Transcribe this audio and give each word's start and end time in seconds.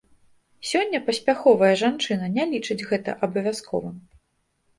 Сёння 0.69 1.01
паспяховая 1.09 1.69
жанчына 1.81 2.25
не 2.39 2.43
лічыць 2.55 2.79
гэта 2.93 3.17
абавязковым. 3.29 3.95